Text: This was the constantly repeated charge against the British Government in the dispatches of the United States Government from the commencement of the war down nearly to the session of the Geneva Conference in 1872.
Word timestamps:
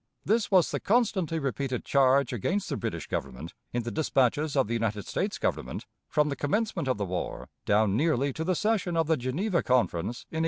This 0.25 0.49
was 0.49 0.71
the 0.71 0.79
constantly 0.79 1.37
repeated 1.37 1.85
charge 1.85 2.33
against 2.33 2.69
the 2.69 2.75
British 2.75 3.05
Government 3.05 3.53
in 3.71 3.83
the 3.83 3.91
dispatches 3.91 4.55
of 4.55 4.65
the 4.65 4.73
United 4.73 5.05
States 5.05 5.37
Government 5.37 5.85
from 6.09 6.27
the 6.29 6.35
commencement 6.35 6.87
of 6.87 6.97
the 6.97 7.05
war 7.05 7.49
down 7.65 7.95
nearly 7.95 8.33
to 8.33 8.43
the 8.43 8.55
session 8.55 8.97
of 8.97 9.05
the 9.05 9.15
Geneva 9.15 9.61
Conference 9.61 10.25
in 10.31 10.37
1872. 10.37 10.39